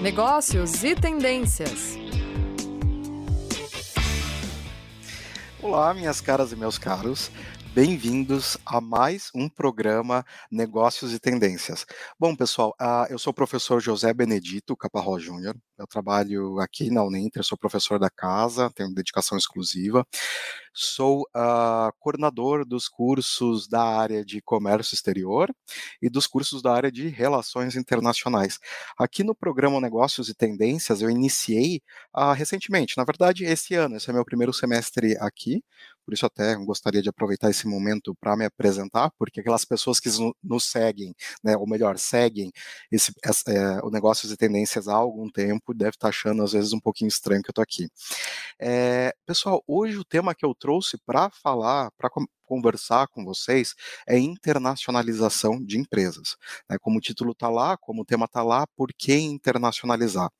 [0.00, 1.98] negócios e tendências.
[5.60, 7.32] Olá, minhas caras e meus caros.
[7.74, 11.86] Bem-vindos a mais um programa Negócios e Tendências.
[12.18, 15.56] Bom, pessoal, uh, eu sou o professor José Benedito Caparrós Júnior.
[15.78, 20.04] Eu trabalho aqui na Uninter, sou professor da casa, tenho dedicação exclusiva.
[20.72, 25.52] Sou uh, coordenador dos cursos da área de comércio exterior
[26.00, 28.58] e dos cursos da área de relações internacionais.
[28.98, 31.80] Aqui no programa Negócios e Tendências, eu iniciei
[32.16, 35.62] uh, recentemente, na verdade, esse ano, esse é meu primeiro semestre aqui,
[36.08, 40.08] por isso até gostaria de aproveitar esse momento para me apresentar, porque aquelas pessoas que
[40.42, 42.50] nos seguem, né, ou melhor, seguem
[42.90, 43.12] esse,
[43.46, 46.80] é, o Negócios e Tendências há algum tempo, deve estar tá achando às vezes um
[46.80, 47.90] pouquinho estranho que eu estou aqui.
[48.58, 52.08] É, pessoal, hoje o tema que eu trouxe para falar, para
[52.48, 53.74] conversar com vocês
[54.06, 56.36] é internacionalização de empresas.
[56.68, 56.78] Né?
[56.80, 60.30] Como o título está lá, como o tema está lá, por que internacionalizar?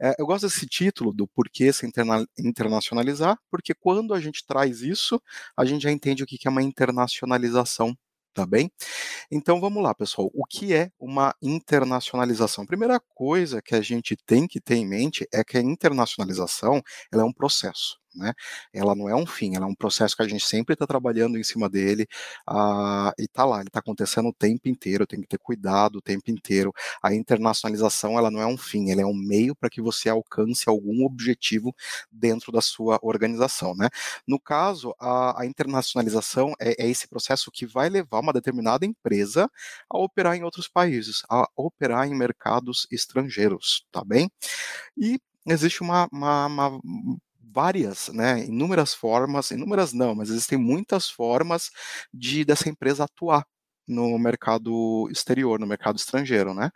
[0.00, 4.46] É, eu gosto desse título do por que se interna internacionalizar, porque quando a gente
[4.46, 5.20] traz isso,
[5.56, 7.96] a gente já entende o que é uma internacionalização
[8.36, 8.70] tá bem?
[9.30, 10.30] Então vamos lá, pessoal.
[10.34, 12.66] O que é uma internacionalização?
[12.66, 17.22] Primeira coisa que a gente tem que ter em mente é que a internacionalização ela
[17.22, 18.32] é um processo né?
[18.72, 21.38] Ela não é um fim, ela é um processo que a gente sempre está trabalhando
[21.38, 22.06] em cima dele
[22.48, 26.02] uh, e está lá, ele está acontecendo o tempo inteiro, tem que ter cuidado o
[26.02, 26.72] tempo inteiro.
[27.02, 30.68] A internacionalização ela não é um fim, ela é um meio para que você alcance
[30.68, 31.74] algum objetivo
[32.10, 33.88] dentro da sua organização, né?
[34.26, 39.50] No caso, a, a internacionalização é, é esse processo que vai levar uma determinada empresa
[39.90, 44.30] a operar em outros países, a operar em mercados estrangeiros, tá bem?
[44.96, 46.80] E existe uma, uma, uma,
[47.56, 51.70] várias, né, inúmeras formas, inúmeras não, mas existem muitas formas
[52.12, 53.46] de dessa empresa atuar
[53.88, 56.70] no mercado exterior, no mercado estrangeiro, né?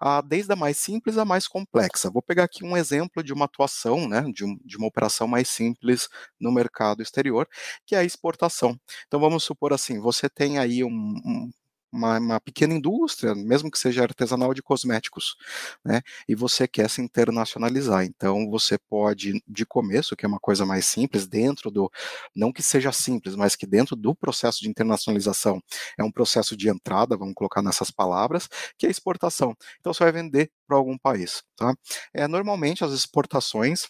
[0.00, 2.10] Ah, desde a mais simples à mais complexa.
[2.10, 5.48] Vou pegar aqui um exemplo de uma atuação, né, de, um, de uma operação mais
[5.48, 6.08] simples
[6.40, 7.48] no mercado exterior,
[7.86, 8.78] que é a exportação.
[9.06, 11.50] Então vamos supor assim, você tem aí um, um
[11.94, 15.36] uma, uma, pequena indústria, mesmo que seja artesanal de cosméticos,
[15.84, 16.02] né?
[16.28, 18.04] E você quer se internacionalizar.
[18.04, 21.90] Então você pode, de começo, que é uma coisa mais simples, dentro do,
[22.34, 25.62] não que seja simples, mas que dentro do processo de internacionalização
[25.98, 29.54] é um processo de entrada, vamos colocar nessas palavras, que é exportação.
[29.80, 31.74] Então você vai vender para algum país, tá?
[32.12, 33.88] É normalmente as exportações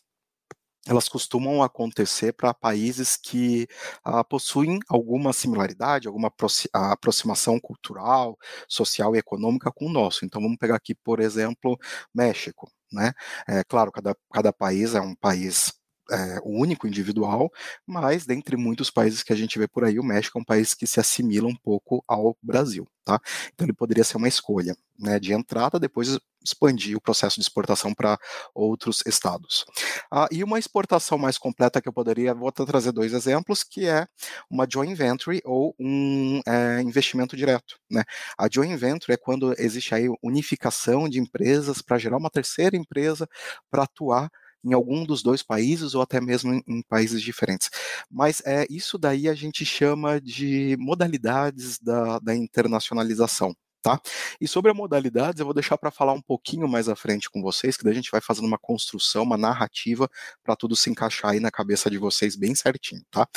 [0.86, 3.66] elas costumam acontecer para países que
[4.04, 6.32] ah, possuem alguma similaridade, alguma
[6.72, 8.36] aproximação cultural,
[8.68, 10.24] social e econômica com o nosso.
[10.24, 11.78] Então, vamos pegar aqui, por exemplo,
[12.14, 12.70] México.
[12.92, 13.12] Né?
[13.48, 15.72] É claro, cada, cada país é um país
[16.10, 17.50] é, único, individual,
[17.86, 20.74] mas dentre muitos países que a gente vê por aí, o México é um país
[20.74, 23.18] que se assimila um pouco ao Brasil, tá?
[23.52, 27.94] Então ele poderia ser uma escolha, né, de entrada, depois expandir o processo de exportação
[27.94, 28.18] para
[28.54, 29.64] outros estados.
[30.12, 34.06] Ah, e uma exportação mais completa que eu poderia, vou trazer dois exemplos, que é
[34.50, 38.04] uma joint venture ou um é, investimento direto, né?
[38.38, 43.26] A joint venture é quando existe aí unificação de empresas para gerar uma terceira empresa
[43.70, 44.30] para atuar
[44.64, 47.70] em algum dos dois países ou até mesmo em, em países diferentes.
[48.10, 53.54] Mas é isso daí a gente chama de modalidades da, da internacionalização.
[53.84, 54.00] Tá?
[54.40, 57.42] E sobre a modalidades, eu vou deixar para falar um pouquinho mais à frente com
[57.42, 60.08] vocês, que daí a gente vai fazendo uma construção, uma narrativa
[60.42, 63.28] para tudo se encaixar aí na cabeça de vocês bem certinho, tá?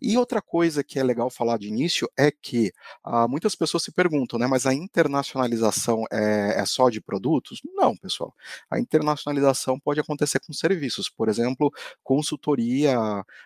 [0.00, 2.72] E outra coisa que é legal falar de início é que
[3.02, 7.60] ah, muitas pessoas se perguntam, né, mas a internacionalização é, é só de produtos?
[7.74, 8.32] Não, pessoal.
[8.70, 11.72] A internacionalização pode acontecer com serviços, por exemplo,
[12.04, 12.96] consultoria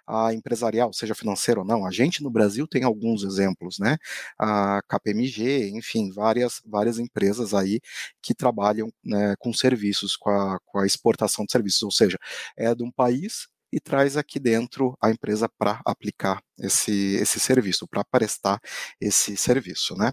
[0.06, 1.86] a empresarial, seja financeira ou não.
[1.86, 3.96] A gente no Brasil tem alguns exemplos, né?
[4.38, 7.80] A KPMG, enfim, várias várias, várias empresas aí
[8.22, 12.18] que trabalham né, com serviços, com a, com a exportação de serviços, ou seja,
[12.56, 17.86] é de um país e traz aqui dentro a empresa para aplicar esse, esse serviço,
[17.88, 18.60] para prestar
[19.00, 20.12] esse serviço, né?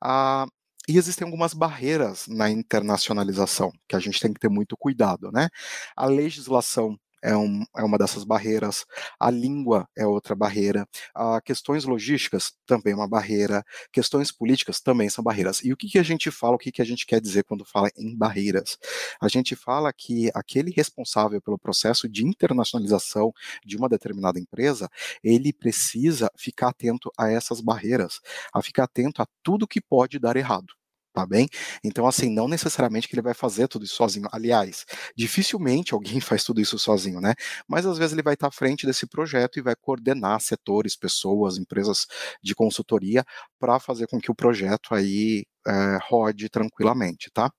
[0.00, 0.46] Ah,
[0.88, 5.48] e existem algumas barreiras na internacionalização que a gente tem que ter muito cuidado, né?
[5.96, 8.84] A legislação é, um, é uma dessas barreiras,
[9.18, 15.08] a língua é outra barreira, a questões logísticas também é uma barreira, questões políticas também
[15.08, 15.62] são barreiras.
[15.62, 17.64] E o que, que a gente fala, o que, que a gente quer dizer quando
[17.64, 18.78] fala em barreiras?
[19.20, 23.32] A gente fala que aquele responsável pelo processo de internacionalização
[23.64, 24.88] de uma determinada empresa,
[25.22, 28.20] ele precisa ficar atento a essas barreiras,
[28.52, 30.79] a ficar atento a tudo que pode dar errado
[31.20, 31.48] tá bem?
[31.84, 34.26] Então, assim, não necessariamente que ele vai fazer tudo isso sozinho.
[34.32, 34.84] Aliás,
[35.16, 37.34] dificilmente alguém faz tudo isso sozinho, né?
[37.68, 41.58] Mas às vezes ele vai estar à frente desse projeto e vai coordenar setores, pessoas,
[41.58, 42.06] empresas
[42.42, 43.24] de consultoria
[43.58, 47.50] para fazer com que o projeto aí é, rode tranquilamente, tá?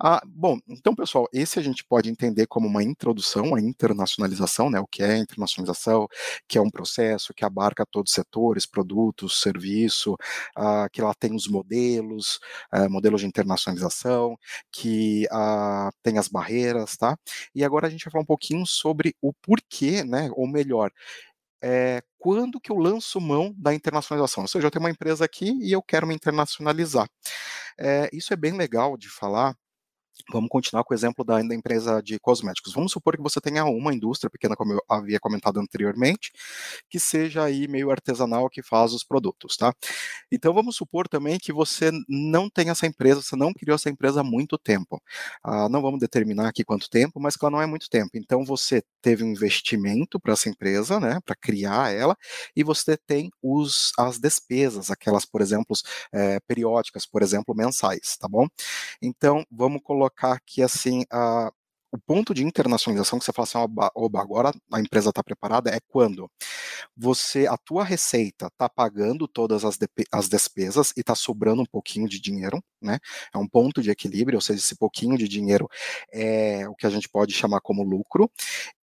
[0.00, 4.80] Ah, bom, então, pessoal, esse a gente pode entender como uma introdução à internacionalização, né?
[4.80, 6.06] O que é internacionalização,
[6.48, 10.16] que é um processo que abarca todos os setores, produtos, serviço,
[10.56, 12.38] ah, que lá tem os modelos,
[12.70, 14.36] ah, modelos de internacionalização,
[14.72, 17.16] que ah, tem as barreiras, tá?
[17.54, 20.30] E agora a gente vai falar um pouquinho sobre o porquê, né?
[20.34, 20.90] Ou melhor,
[21.62, 24.44] é, quando que eu lanço mão da internacionalização?
[24.44, 27.08] Ou seja, eu tenho uma empresa aqui e eu quero me internacionalizar.
[27.78, 29.54] É, isso é bem legal de falar,
[30.32, 32.72] Vamos continuar com o exemplo da, da, empresa de cosméticos.
[32.72, 36.32] Vamos supor que você tenha uma indústria pequena, como eu havia comentado anteriormente,
[36.90, 39.72] que seja aí meio artesanal que faz os produtos, tá?
[40.32, 44.20] Então vamos supor também que você não tem essa empresa, você não criou essa empresa
[44.20, 45.00] há muito tempo.
[45.44, 48.10] Ah, não vamos determinar aqui quanto tempo, mas que ela não é muito tempo.
[48.14, 52.16] Então você teve um investimento para essa empresa, né, para criar ela,
[52.56, 55.76] e você tem os, as despesas, aquelas, por exemplo,
[56.12, 58.48] é, periódicas, por exemplo, mensais, tá bom?
[59.00, 61.52] Então vamos colocar colocar aqui assim a,
[61.92, 63.58] o ponto de internacionalização que você fala assim,
[63.94, 66.30] oba, agora a empresa está preparada é quando
[66.96, 71.66] você a tua receita está pagando todas as, de, as despesas e está sobrando um
[71.66, 72.98] pouquinho de dinheiro, né?
[73.34, 75.68] É um ponto de equilíbrio, ou seja, esse pouquinho de dinheiro
[76.12, 78.30] é o que a gente pode chamar como lucro.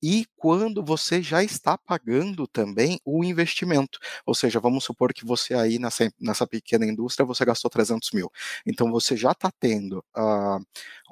[0.02, 5.54] E quando você já está pagando também o investimento, ou seja, vamos supor que você
[5.54, 8.30] aí nessa, nessa pequena indústria você gastou 300 mil,
[8.66, 10.64] então você já está tendo uh,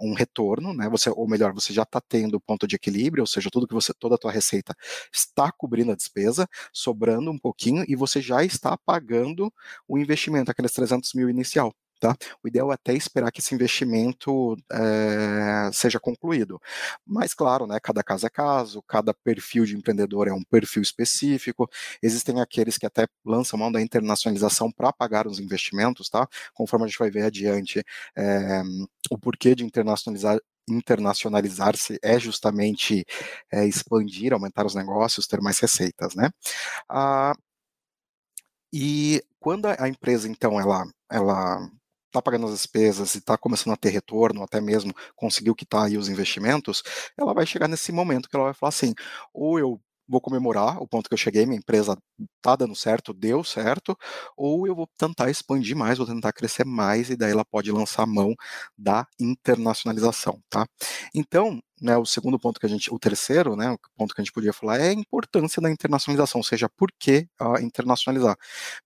[0.03, 0.88] um retorno, né?
[0.88, 3.75] Você, ou melhor, você já está tendo o ponto de equilíbrio, ou seja, tudo que
[3.75, 4.75] você, toda a tua receita
[5.12, 9.53] está cobrindo a despesa, sobrando um pouquinho e você já está pagando
[9.88, 11.75] o investimento, aqueles 300 mil inicial.
[12.00, 12.17] Tá?
[12.43, 16.61] O ideal é até esperar que esse investimento é, seja concluído.
[17.06, 21.69] Mas, claro, né, cada caso é caso, cada perfil de empreendedor é um perfil específico.
[22.02, 26.26] Existem aqueles que até lançam mão da internacionalização para pagar os investimentos, tá?
[26.55, 27.85] Conforme a gente vai ver adiante,
[28.17, 28.62] é,
[29.11, 30.38] o porquê de internacionalizar
[30.69, 33.05] internacionalizar-se é justamente
[33.50, 36.31] é, expandir, aumentar os negócios, ter mais receitas, né?
[36.88, 37.32] Ah,
[38.73, 41.69] e quando a empresa, então, ela, ela
[42.11, 45.97] está pagando as despesas e está começando a ter retorno, até mesmo conseguiu quitar aí
[45.97, 46.83] os investimentos,
[47.19, 48.95] ela vai chegar nesse momento que ela vai falar assim,
[49.33, 51.97] ou eu vou comemorar o ponto que eu cheguei, minha empresa
[52.43, 53.97] tá dando certo, deu certo,
[54.37, 58.07] ou eu vou tentar expandir mais, vou tentar crescer mais, e daí ela pode lançar
[58.07, 58.35] mão
[58.77, 60.67] da internacionalização, tá?
[61.15, 64.25] Então, né, o segundo ponto que a gente, o terceiro, né, o ponto que a
[64.25, 68.37] gente podia falar é a importância da internacionalização, ou seja, por que uh, internacionalizar.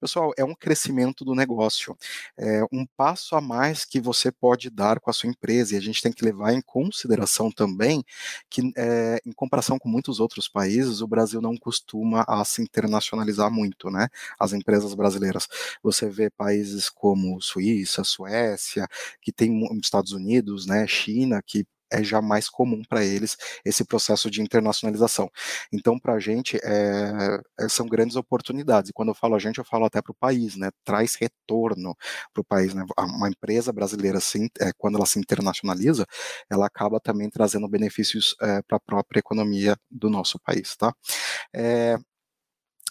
[0.01, 1.97] Pessoal, é um crescimento do negócio,
[2.39, 5.81] é um passo a mais que você pode dar com a sua empresa, e a
[5.81, 8.05] gente tem que levar em consideração também
[8.49, 13.51] que, é, em comparação com muitos outros países, o Brasil não costuma a se internacionalizar
[13.51, 14.09] muito, né,
[14.39, 15.49] as empresas brasileiras.
[15.83, 18.87] Você vê países como Suíça, Suécia,
[19.21, 24.31] que tem Estados Unidos, né, China, que é já mais comum para eles esse processo
[24.31, 25.31] de internacionalização.
[25.73, 28.91] Então, para a gente, é, são grandes oportunidades.
[28.91, 30.71] E quando eu falo a gente, eu falo até para o país, né?
[30.85, 31.97] Traz retorno
[32.33, 32.75] para o país.
[32.75, 32.85] Né?
[32.99, 36.07] Uma empresa brasileira, assim, é, quando ela se internacionaliza,
[36.51, 40.95] ela acaba também trazendo benefícios é, para a própria economia do nosso país, tá?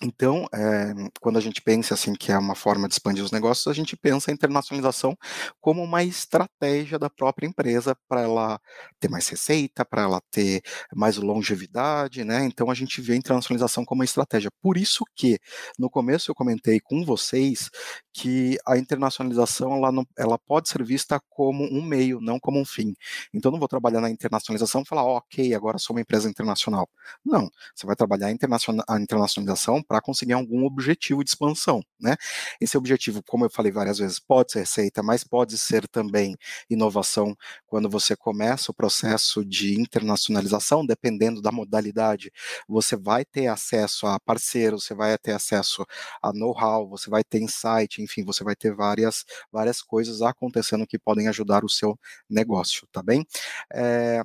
[0.02, 3.68] Então, é, quando a gente pensa assim que é uma forma de expandir os negócios,
[3.68, 5.16] a gente pensa a internacionalização
[5.62, 8.60] como uma estratégia da própria empresa para ela
[9.00, 10.62] ter mais receita, para ela ter
[10.94, 12.44] mais longevidade, né?
[12.46, 14.52] Então a gente vê a internacionalização como uma estratégia.
[14.62, 15.40] Por isso que
[15.80, 17.70] no começo eu comentei com vocês
[18.14, 22.66] que a internacionalização ela, não, ela pode ser vista como um meio, não como um
[22.66, 22.96] fim.
[23.34, 26.88] Então não vou trabalhar na internacionalização e falar, oh, ok, agora sou uma empresa internacional.
[27.26, 32.16] Não, você vai trabalhar a, internaciona a internacionalização para conseguir algum objetivo de expansão, né?
[32.62, 36.36] Esse objetivo, como eu falei várias vezes, pode ser receita, mas pode ser também
[36.70, 42.32] inovação quando você começa o processo de internacionalização, dependendo da modalidade,
[42.68, 45.86] você vai ter acesso a parceiros, você vai ter acesso
[46.22, 51.00] a know-how, você vai ter insight, enfim, você vai ter várias, várias coisas acontecendo que
[51.00, 51.98] podem ajudar o seu
[52.30, 53.26] negócio, tá bem?
[53.74, 54.22] É,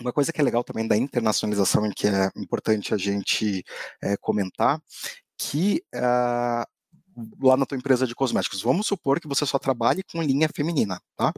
[0.00, 3.64] uma coisa que é legal também da internacionalização que é importante a gente
[4.02, 4.80] é, comentar,
[5.38, 6.64] que uh,
[7.40, 11.00] lá na tua empresa de cosméticos, vamos supor que você só trabalhe com linha feminina,
[11.16, 11.32] tá?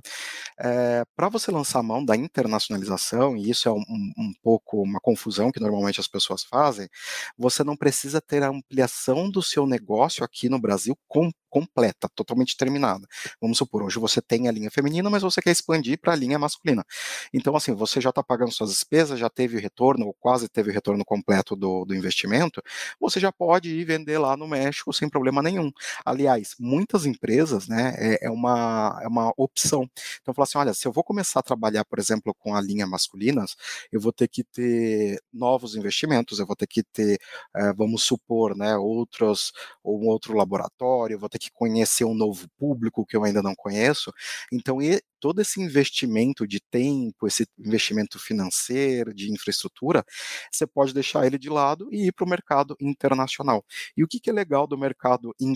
[0.58, 3.82] É, Para você lançar a mão da internacionalização, e isso é um,
[4.18, 6.88] um, pouco pouco uma confusão que normalmente as pessoas fazem,
[7.36, 12.56] você não precisa ter a ampliação do seu negócio aqui no Brasil com completa, totalmente
[12.56, 13.06] terminada.
[13.40, 16.36] Vamos supor, hoje você tem a linha feminina, mas você quer expandir para a linha
[16.36, 16.84] masculina.
[17.32, 20.70] Então, assim, você já está pagando suas despesas, já teve o retorno, ou quase teve
[20.70, 22.60] o retorno completo do, do investimento,
[23.00, 25.63] você já pode ir vender lá no México sem problema nenhum.
[26.04, 29.88] Aliás, muitas empresas, né, é, é uma, é uma opção.
[30.20, 32.86] Então, falar assim, olha, se eu vou começar a trabalhar, por exemplo, com a linha
[32.86, 33.54] masculinas,
[33.92, 37.18] eu vou ter que ter novos investimentos, eu vou ter que ter,
[37.54, 39.52] é, vamos supor, né, outros,
[39.84, 43.42] um outro laboratório, eu vou ter que que conhecer um novo público que eu ainda
[43.42, 44.12] não conheço.
[44.52, 50.04] Então, e, todo esse investimento de tempo, esse investimento financeiro, de infraestrutura,
[50.52, 53.64] você pode deixar ele de lado e ir para o mercado internacional.
[53.96, 55.53] E o que, que é legal do mercado internacional,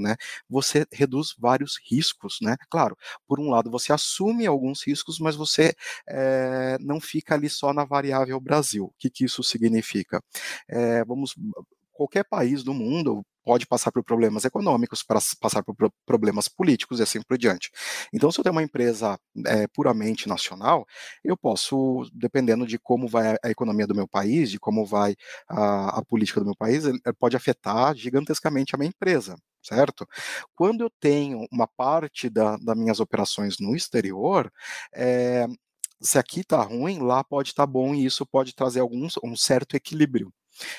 [0.00, 0.16] né?
[0.48, 2.56] Você reduz vários riscos, né?
[2.70, 2.96] Claro,
[3.26, 5.74] por um lado você assume alguns riscos, mas você
[6.08, 8.84] é, não fica ali só na variável Brasil.
[8.86, 10.22] O que, que isso significa?
[10.68, 11.34] É, vamos
[12.00, 15.74] qualquer país do mundo pode passar por problemas econômicos, para passar por
[16.06, 17.70] problemas políticos e assim por diante.
[18.12, 20.86] Então, se eu tenho uma empresa é, puramente nacional,
[21.22, 25.14] eu posso, dependendo de como vai a economia do meu país, de como vai
[25.46, 30.08] a, a política do meu país, ele pode afetar gigantescamente a minha empresa certo?
[30.54, 34.50] Quando eu tenho uma parte da, das minhas operações no exterior,
[34.94, 35.46] é,
[36.00, 39.36] se aqui está ruim, lá pode estar tá bom e isso pode trazer algum, um
[39.36, 40.32] certo equilíbrio.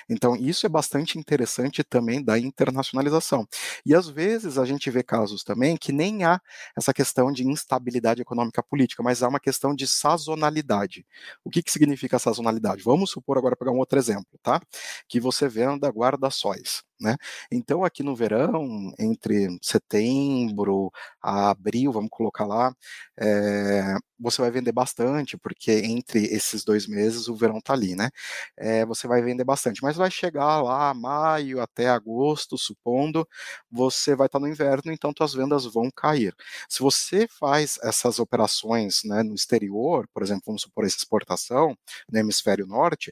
[0.09, 3.47] Então, isso é bastante interessante também da internacionalização.
[3.85, 6.39] E às vezes a gente vê casos também que nem há
[6.77, 11.05] essa questão de instabilidade econômica política, mas há uma questão de sazonalidade.
[11.43, 12.83] O que, que significa sazonalidade?
[12.83, 14.61] Vamos supor agora pegar um outro exemplo, tá?
[15.07, 16.83] Que você venda guarda-sóis.
[17.01, 17.15] Né?
[17.51, 20.91] Então, aqui no verão, entre setembro
[21.21, 22.73] a abril, vamos colocar lá,
[23.19, 28.09] é, você vai vender bastante, porque entre esses dois meses o verão está ali, né?
[28.55, 33.27] É, você vai vender bastante, mas vai chegar lá maio até agosto, supondo,
[33.69, 36.35] você vai estar tá no inverno, então suas vendas vão cair.
[36.69, 41.75] Se você faz essas operações né, no exterior, por exemplo, vamos supor essa exportação
[42.11, 43.11] no hemisfério norte,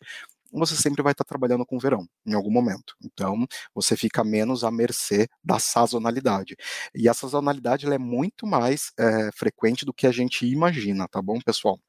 [0.51, 2.95] você sempre vai estar trabalhando com verão, em algum momento.
[3.03, 6.55] Então, você fica menos à mercê da sazonalidade.
[6.93, 11.39] E a sazonalidade é muito mais é, frequente do que a gente imagina, tá bom,
[11.39, 11.79] pessoal?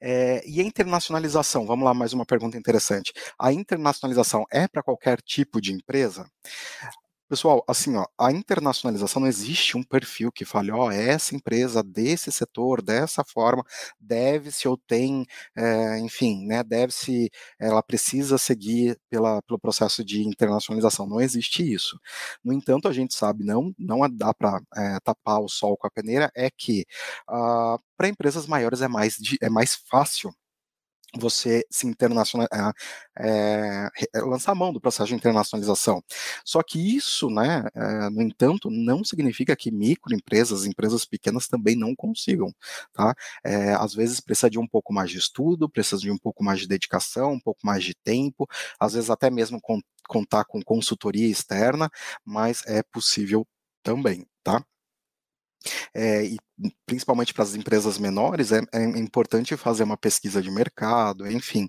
[0.00, 1.66] É, e a internacionalização?
[1.66, 3.12] Vamos lá, mais uma pergunta interessante.
[3.38, 6.30] A internacionalização é para qualquer tipo de empresa?
[7.28, 12.32] Pessoal, assim, ó, a internacionalização não existe um perfil que fale, ó, essa empresa desse
[12.32, 13.62] setor, dessa forma,
[14.00, 17.30] deve-se ou tem, é, enfim, né, deve-se,
[17.60, 21.06] ela precisa seguir pela, pelo processo de internacionalização.
[21.06, 22.00] Não existe isso.
[22.42, 25.86] No entanto, a gente sabe, não, não dá para é, eh, tapar o sol com
[25.86, 26.86] a peneira, é que
[27.28, 30.32] uh, ah, para empresas maiores é mais, é mais fácil
[31.16, 32.46] você se internacional,
[33.18, 36.02] é, é, lançar a mão do processo de internacionalização.
[36.44, 41.94] Só que isso, né, é, no entanto, não significa que microempresas, empresas pequenas também não
[41.96, 42.52] consigam,
[42.92, 43.14] tá?
[43.80, 46.68] Às vezes precisa de um pouco mais de estudo, precisa de um pouco mais de
[46.68, 48.46] dedicação, um pouco mais de tempo,
[48.78, 49.60] às vezes até mesmo
[50.08, 51.90] contar com consultoria externa,
[52.24, 53.46] mas é possível
[53.82, 54.62] também, tá?
[55.94, 56.38] É, e
[56.86, 61.66] principalmente para as empresas menores, é, é, importante fazer uma pesquisa de mercado, enfim,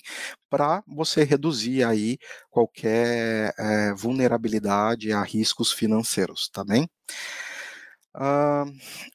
[0.50, 2.18] para você reduzir aí
[2.50, 6.88] qualquer é, vulnerabilidade a riscos financeiros, tá bem?
[8.16, 8.66] Uh,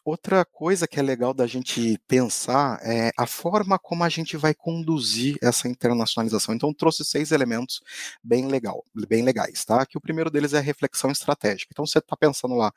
[0.04, 4.54] outra coisa que é legal da gente pensar é a forma como a gente vai
[4.54, 6.54] conduzir essa internacionalização.
[6.54, 7.82] Então, trouxe seis elementos
[8.22, 9.84] bem legal, bem legais, tá?
[9.84, 11.70] Que o primeiro deles é a reflexão estratégica.
[11.72, 12.72] Então, você está pensando lá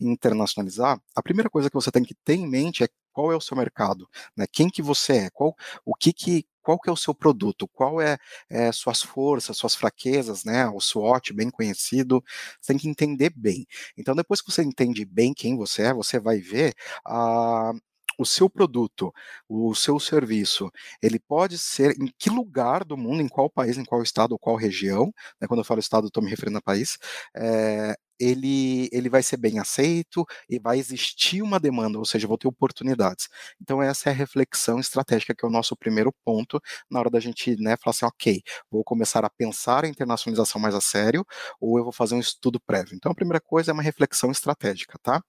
[0.00, 3.36] em internacionalizar, a primeira coisa que você tem que ter em mente é qual é
[3.36, 4.46] o seu mercado, né?
[4.50, 5.54] Quem que você é, qual,
[5.84, 8.16] o que que qual que é o seu produto, qual é,
[8.48, 10.68] é, suas forças, suas fraquezas, né?
[10.68, 12.22] O SWOT bem conhecido,
[12.60, 13.66] você tem que entender bem.
[13.96, 17.72] Então, depois que você entende bem quem você é, você vai ver a
[18.18, 19.12] o seu produto,
[19.48, 20.70] o seu serviço,
[21.02, 24.38] ele pode ser em que lugar do mundo, em qual país, em qual estado ou
[24.38, 26.98] qual região, né, quando eu falo estado, estou me referindo a país,
[27.34, 32.38] é, ele, ele vai ser bem aceito e vai existir uma demanda, ou seja, vou
[32.38, 33.28] ter oportunidades.
[33.60, 36.60] Então, essa é a reflexão estratégica, que é o nosso primeiro ponto
[36.90, 40.74] na hora da gente né, falar assim, ok, vou começar a pensar a internacionalização mais
[40.74, 41.24] a sério,
[41.60, 42.94] ou eu vou fazer um estudo prévio.
[42.94, 45.20] Então, a primeira coisa é uma reflexão estratégica, tá?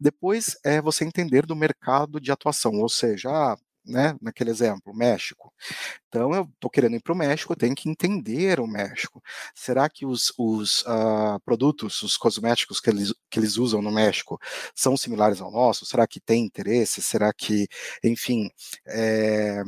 [0.00, 5.52] Depois é você entender do mercado de atuação, ou seja, ah, né, naquele exemplo, México.
[6.08, 9.22] Então, eu estou querendo ir para o México, eu tenho que entender o México.
[9.54, 14.38] Será que os, os uh, produtos, os cosméticos que eles, que eles usam no México
[14.74, 15.86] são similares ao nosso?
[15.86, 17.02] Será que tem interesse?
[17.02, 17.68] Será que,
[18.04, 18.50] enfim,
[18.86, 19.62] é,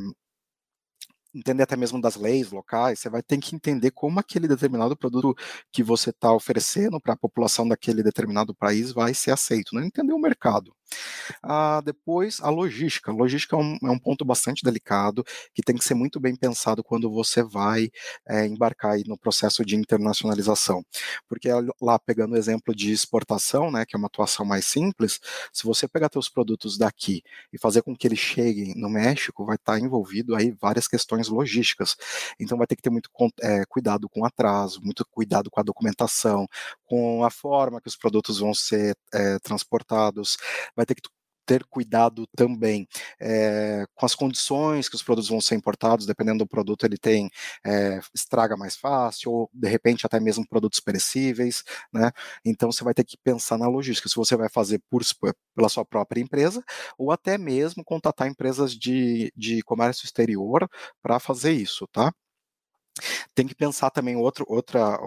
[1.35, 5.35] entender até mesmo das leis locais, você vai ter que entender como aquele determinado produto
[5.73, 9.87] que você está oferecendo para a população daquele determinado país vai ser aceito, né?
[9.87, 10.75] entender o mercado.
[11.43, 13.11] Ah, depois, a logística.
[13.11, 16.37] A logística é um, é um, ponto bastante delicado, que tem que ser muito bem
[16.37, 17.91] pensado quando você vai
[18.29, 20.85] é, embarcar no processo de internacionalização.
[21.29, 21.49] Porque
[21.81, 25.21] lá, pegando o exemplo de exportação, né, que é uma atuação mais simples,
[25.53, 27.23] se você pegar seus produtos daqui
[27.53, 31.97] e fazer com que eles cheguem no México, vai estar envolvido aí várias questões logísticas.
[32.39, 36.47] Então vai ter que ter muito é, cuidado com atraso, muito cuidado com a documentação,
[36.85, 40.37] com a forma que os produtos vão ser é, transportados,
[40.77, 41.03] vai ter que
[41.47, 42.87] ter cuidado também
[43.21, 47.31] é, com as condições que os produtos vão ser importados, dependendo do produto, ele tem
[47.65, 52.11] é, estraga mais fácil, ou de repente até mesmo produtos perecíveis, né?
[52.45, 55.03] Então você vai ter que pensar na logística, se você vai fazer por,
[55.55, 56.62] pela sua própria empresa,
[56.99, 60.69] ou até mesmo contatar empresas de, de comércio exterior
[61.03, 62.12] para fazer isso, tá?
[63.35, 64.99] Tem que pensar também outro, outra,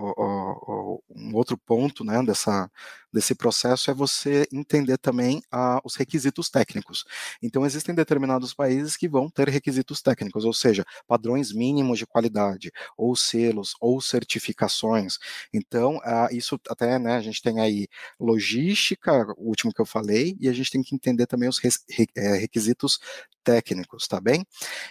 [1.10, 2.70] um outro ponto né, dessa,
[3.16, 7.06] desse processo é você entender também ah, os requisitos técnicos.
[7.42, 12.72] Então, existem determinados países que vão ter requisitos técnicos, ou seja, padrões mínimos de qualidade,
[12.98, 15.18] ou selos, ou certificações.
[15.54, 17.88] Então, ah, isso até, né, a gente tem aí
[18.20, 22.38] logística, o último que eu falei, e a gente tem que entender também os eh,
[22.38, 23.00] requisitos
[23.46, 24.46] técnicos, tá bem?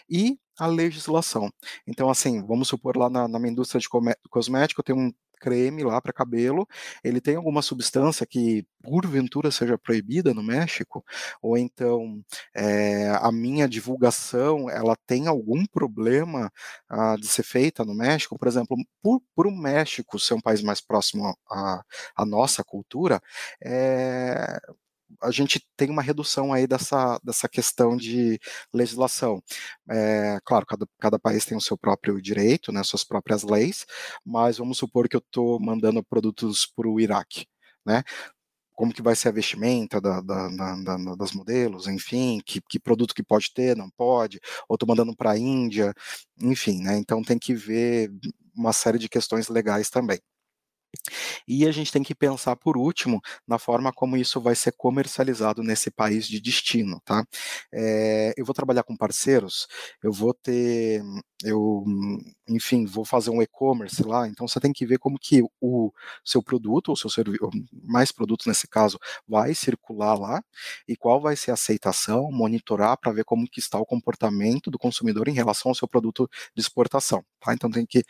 [0.08, 1.50] E a legislação.
[1.86, 3.88] Então, assim, vamos supor lá na, na minha indústria de
[4.30, 6.66] cosmético, tenho um creme lá para cabelo,
[7.02, 11.04] ele tem alguma substância que porventura seja proibida no México,
[11.40, 12.22] ou então
[12.54, 16.52] é, a minha divulgação ela tem algum problema
[16.88, 20.80] ah, de ser feita no México, por exemplo, por, o México ser um país mais
[20.80, 21.36] próximo
[22.16, 23.20] à nossa cultura,
[23.64, 24.58] é,
[25.22, 28.38] a gente tem uma redução aí dessa, dessa questão de
[28.72, 29.42] legislação.
[29.90, 33.84] É, claro, cada, cada país tem o seu próprio direito, né, suas próprias leis,
[34.24, 37.46] mas vamos supor que eu estou mandando produtos para o Iraque,
[37.86, 38.02] né?
[38.74, 43.14] Como que vai ser a vestimenta da, da, da, das modelos, enfim, que, que, produto
[43.14, 45.94] que pode ter, não pode, ou estou mandando para a Índia,
[46.40, 46.98] enfim, né?
[46.98, 48.10] Então tem que ver
[48.56, 50.18] uma série de questões legais também.
[51.46, 55.62] E a gente tem que pensar, por último, na forma como isso vai ser comercializado
[55.62, 57.24] nesse país de destino, tá?
[57.72, 59.66] É, eu vou trabalhar com parceiros,
[60.02, 61.02] eu vou ter,
[61.42, 61.84] eu,
[62.48, 65.92] enfim, vou fazer um e-commerce lá, então você tem que ver como que o
[66.24, 67.38] seu produto, ou seu serviço,
[67.82, 70.42] mais produtos nesse caso, vai circular lá,
[70.88, 74.78] e qual vai ser a aceitação, monitorar para ver como que está o comportamento do
[74.78, 77.52] consumidor em relação ao seu produto de exportação, tá?
[77.54, 78.04] Então tem que,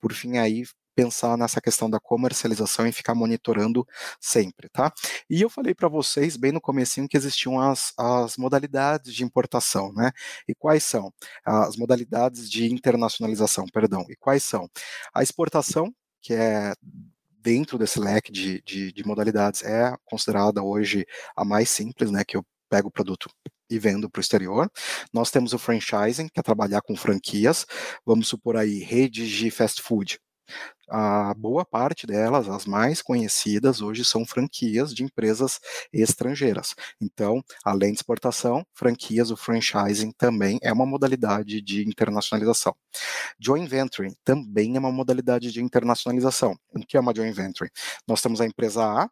[0.00, 0.64] por fim, aí
[1.00, 3.86] pensar nessa questão da comercialização e ficar monitorando
[4.20, 4.92] sempre, tá?
[5.30, 9.92] E eu falei para vocês bem no comecinho que existiam as, as modalidades de importação,
[9.94, 10.10] né?
[10.46, 11.10] E quais são?
[11.44, 14.04] As modalidades de internacionalização, perdão.
[14.10, 14.68] E quais são?
[15.14, 16.74] A exportação, que é
[17.30, 22.24] dentro desse leque de, de, de modalidades, é considerada hoje a mais simples, né?
[22.24, 23.30] Que eu pego o produto
[23.70, 24.70] e vendo para o exterior.
[25.14, 27.64] Nós temos o franchising, que é trabalhar com franquias,
[28.04, 30.18] vamos supor aí redes de fast food,
[30.90, 35.60] a boa parte delas, as mais conhecidas hoje, são franquias de empresas
[35.92, 36.74] estrangeiras.
[37.00, 42.74] Então, além de exportação, franquias, o franchising também é uma modalidade de internacionalização.
[43.38, 46.56] Joint venture também é uma modalidade de internacionalização.
[46.74, 47.70] O que é uma joint venture?
[48.06, 49.08] Nós temos a empresa A,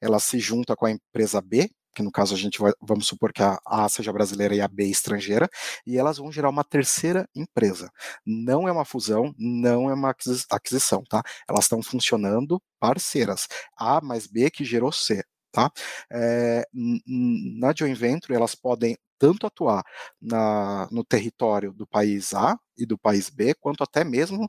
[0.00, 3.32] ela se junta com a empresa B, que no caso a gente vai, vamos supor
[3.32, 5.48] que a A seja brasileira e a B estrangeira,
[5.86, 7.90] e elas vão gerar uma terceira empresa.
[8.26, 10.14] Não é uma fusão, não é uma
[10.50, 11.22] aquisição, tá?
[11.48, 13.46] Elas estão funcionando parceiras.
[13.76, 15.22] A mais B que gerou C.
[15.52, 15.70] Tá?
[16.10, 19.84] É, na joint venture, elas podem tanto atuar
[20.20, 24.48] na, no território do país A e do país B, quanto até mesmo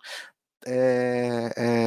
[0.65, 1.83] é, é,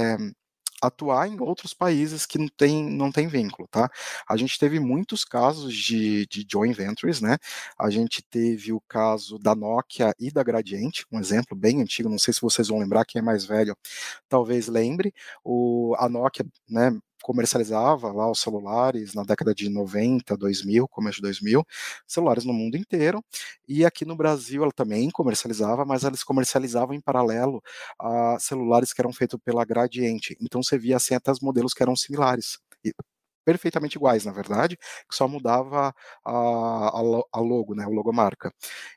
[0.86, 3.90] atuar em outros países que não tem, não tem vínculo, tá?
[4.28, 7.38] A gente teve muitos casos de, de joint ventures, né?
[7.78, 12.18] A gente teve o caso da Nokia e da Gradiente, um exemplo bem antigo, não
[12.18, 13.76] sei se vocês vão lembrar, quem é mais velho
[14.28, 15.12] talvez lembre,
[15.44, 16.90] o, a Nokia, né,
[17.26, 21.66] comercializava lá os celulares na década de 90, 2000, começo de 2000,
[22.06, 23.20] celulares no mundo inteiro,
[23.66, 27.60] e aqui no Brasil ela também comercializava, mas eles comercializavam em paralelo
[27.98, 31.82] a celulares que eram feitos pela Gradiente, então você via assim até os modelos que
[31.82, 32.58] eram similares,
[33.46, 38.52] perfeitamente iguais, na verdade, que só mudava a, a, a, logo, né, o logomarca.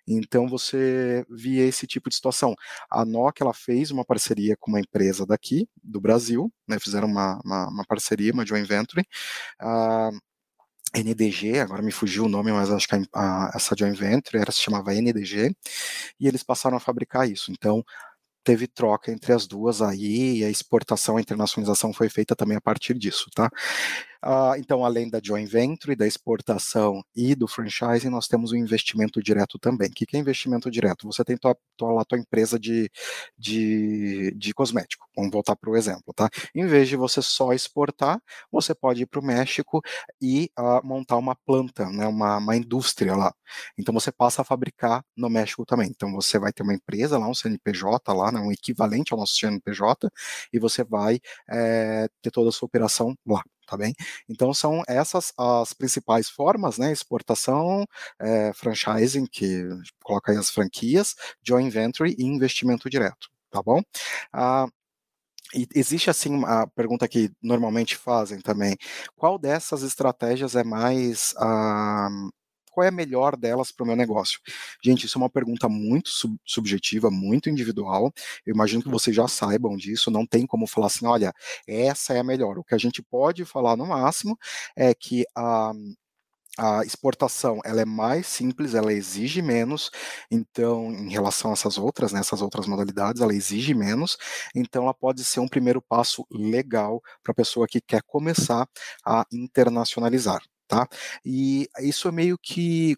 [0.08, 2.56] Então você via esse tipo de situação.
[2.90, 7.40] A Nokia ela fez uma parceria com uma empresa daqui, do Brasil, né, fizeram uma,
[7.46, 9.04] uma, uma parceria, uma joint venture,
[9.62, 10.18] uh,
[10.96, 14.52] NDG, agora me fugiu o nome, mas acho que a, a, essa joint venture era,
[14.52, 15.56] se chamava NDG,
[16.20, 17.52] e eles passaram a fabricar isso.
[17.52, 17.84] Então,
[18.44, 22.62] teve troca entre as duas aí, e a exportação, a internacionalização foi feita também a
[22.62, 23.50] partir disso, tá?
[24.22, 29.24] Ah, então, além da joint venture, da exportação e do franchising, nós temos o investimento
[29.24, 29.88] direto também.
[29.90, 31.08] O que é investimento direto?
[31.08, 32.92] Você tem tua, tua, lá tua empresa de,
[33.38, 36.30] de, de cosmético, vamos voltar para o exemplo, tá?
[36.54, 39.82] Em vez de você só exportar, você pode ir para o México
[40.22, 43.34] e uh, montar uma planta, né, uma, uma indústria lá.
[43.78, 45.90] Então, você passa a fabricar no México também.
[45.90, 49.36] Então, você vai ter uma empresa lá, um CNPJ lá, né, um equivalente ao nosso
[49.36, 50.10] CNPJ,
[50.52, 53.94] e você vai é, ter toda a sua operação lá tá bem?
[54.28, 56.92] Então são essas as principais formas, né?
[56.92, 57.86] Exportação,
[58.20, 59.64] é, franchising, que
[60.04, 63.82] coloca aí as franquias, joint venture e investimento direto, tá bom?
[64.34, 64.68] Ah,
[65.56, 68.78] e existe assim uma pergunta que normalmente fazem também:
[69.16, 72.10] qual dessas estratégias é mais ah,
[72.70, 74.40] qual é a melhor delas para o meu negócio?
[74.84, 78.12] Gente, isso é uma pergunta muito sub subjetiva, muito individual.
[78.46, 81.34] Eu imagino que vocês já saibam disso, não tem como falar assim, olha,
[81.68, 82.58] essa é a melhor.
[82.58, 84.38] O que a gente pode falar no máximo
[84.76, 85.72] é que a
[86.58, 89.90] a exportação ela é mais simples, ela exige menos,
[90.30, 94.18] então em relação a essas outras, né, essas outras modalidades, ela exige menos,
[94.56, 98.68] então ela pode ser um primeiro passo legal para a pessoa que quer começar
[99.06, 100.88] a internacionalizar tá?
[101.26, 102.96] E isso é meio que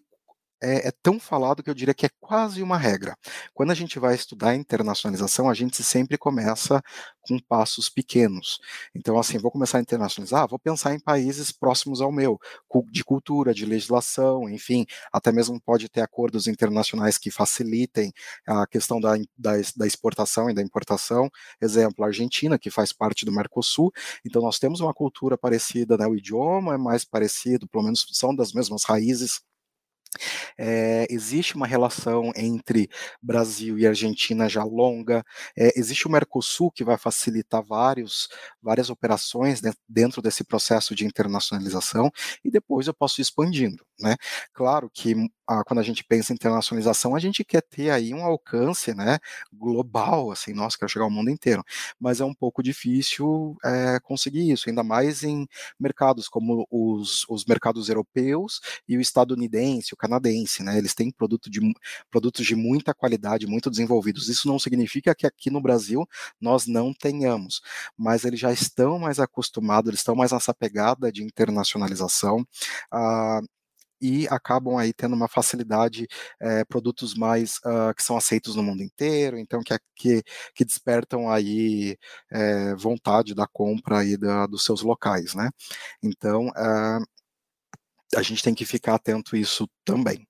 [0.62, 3.16] é, é, tão falado que eu diria que é quase uma regra.
[3.52, 6.80] Quando a gente vai estudar internacionalização, a gente sempre começa
[7.20, 8.58] com passos pequenos.
[8.94, 12.38] Então, assim, vou começar a internacionalizar, vou pensar em países próximos ao meu,
[12.90, 18.12] de cultura, de legislação, enfim, até mesmo pode ter acordos internacionais que facilitem
[18.46, 21.30] a questão da, da, da exportação e da importação.
[21.60, 23.92] Exemplo, a Argentina, que faz parte do Mercosul,
[24.24, 28.34] então nós temos uma cultura parecida, né, o idioma é mais parecido, pelo menos são
[28.34, 29.40] das mesmas raízes
[30.58, 32.88] é, existe uma relação entre
[33.20, 35.24] Brasil e Argentina já longa.
[35.56, 38.28] É, existe o Mercosul que vai facilitar vários,
[38.62, 42.10] várias operações dentro desse processo de internacionalização
[42.44, 43.84] e depois eu posso ir expandindo.
[44.00, 44.16] Né?
[44.52, 45.14] Claro que
[45.52, 49.18] ah, quando a gente pensa em internacionalização, a gente quer ter aí um alcance né,
[49.52, 51.62] global, assim, nossa, quero chegar ao mundo inteiro,
[52.00, 55.46] mas é um pouco difícil é, conseguir isso, ainda mais em
[55.78, 61.50] mercados como os, os mercados europeus e o estadunidense, o canadense, né, eles têm produto
[61.50, 61.60] de,
[62.10, 64.28] produtos de muita qualidade, muito desenvolvidos.
[64.28, 66.06] Isso não significa que aqui no Brasil
[66.40, 67.60] nós não tenhamos,
[67.96, 72.46] mas eles já estão mais acostumados, eles estão mais nessa pegada de internacionalização.
[72.90, 73.40] Ah,
[74.02, 76.08] e acabam aí tendo uma facilidade,
[76.40, 80.22] é, produtos mais uh, que são aceitos no mundo inteiro, então que, que,
[80.54, 81.96] que despertam aí
[82.30, 85.48] é, vontade da compra aí da, dos seus locais, né?
[86.02, 87.04] Então, uh,
[88.16, 90.26] a gente tem que ficar atento a isso também.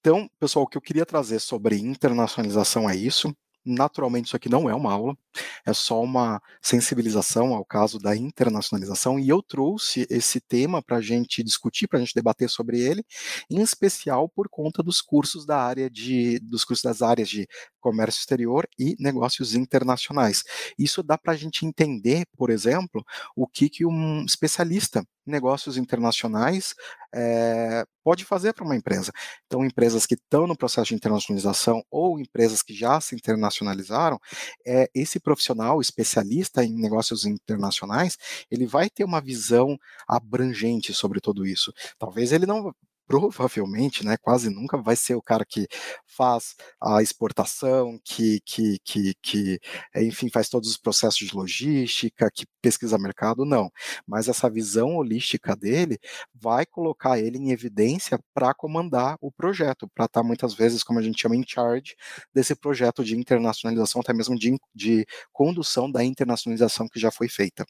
[0.00, 3.34] Então, pessoal, o que eu queria trazer sobre internacionalização é isso.
[3.64, 5.16] Naturalmente, isso aqui não é uma aula,
[5.64, 11.00] é só uma sensibilização ao caso da internacionalização, e eu trouxe esse tema para a
[11.00, 13.04] gente discutir, para a gente debater sobre ele,
[13.50, 17.46] em especial por conta dos cursos da área de, dos cursos das áreas de
[17.80, 20.42] comércio exterior e negócios internacionais.
[20.78, 26.74] Isso dá para a gente entender, por exemplo, o que, que um especialista negócios internacionais
[27.14, 29.12] é, pode fazer para uma empresa.
[29.46, 34.18] Então, empresas que estão no processo de internacionalização ou empresas que já se internacionalizaram,
[34.66, 38.16] é, esse profissional especialista em negócios internacionais,
[38.50, 41.72] ele vai ter uma visão abrangente sobre tudo isso.
[41.98, 42.74] Talvez ele não
[43.06, 45.66] provavelmente, né, quase nunca vai ser o cara que
[46.06, 49.60] faz a exportação, que, que, que, que,
[49.96, 53.70] enfim, faz todos os processos de logística, que pesquisa mercado, não.
[54.06, 55.98] Mas essa visão holística dele
[56.34, 60.98] vai colocar ele em evidência para comandar o projeto, para estar tá, muitas vezes, como
[60.98, 61.94] a gente chama, em charge
[62.32, 67.64] desse projeto de internacionalização, até mesmo de, de condução da internacionalização que já foi feita.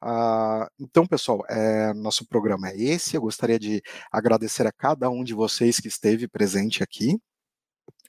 [0.00, 3.16] Ah, então, pessoal, é, nosso programa é esse.
[3.16, 7.18] Eu gostaria de agradecer agradecer a cada um de vocês que esteve presente aqui.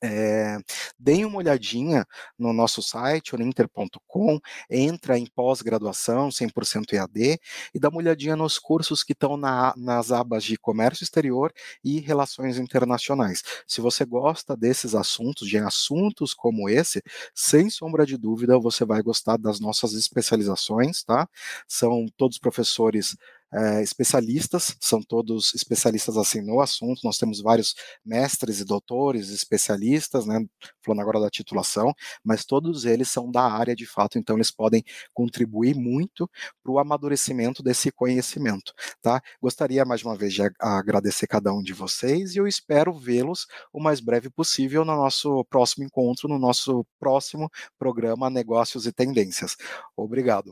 [0.01, 0.57] É,
[0.97, 2.05] deem uma olhadinha
[2.37, 7.39] no nosso site, uninter.com, entra em pós-graduação 100% EAD
[7.73, 11.51] e dá uma olhadinha nos cursos que estão na, nas abas de comércio exterior
[11.83, 13.43] e relações internacionais.
[13.67, 17.01] Se você gosta desses assuntos, de assuntos como esse,
[17.33, 21.27] sem sombra de dúvida, você vai gostar das nossas especializações, tá?
[21.67, 23.15] São todos professores
[23.51, 27.01] é, especialistas, são todos especialistas assim no assunto.
[27.03, 30.45] Nós temos vários mestres e doutores, especialistas, né,
[30.83, 34.83] falando agora da titulação, mas todos eles são da área de fato, então eles podem
[35.13, 36.29] contribuir muito
[36.63, 39.21] para o amadurecimento desse conhecimento, tá?
[39.41, 43.81] Gostaria mais uma vez de agradecer cada um de vocês e eu espero vê-los o
[43.81, 49.55] mais breve possível no nosso próximo encontro, no nosso próximo programa Negócios e Tendências.
[49.95, 50.51] Obrigado.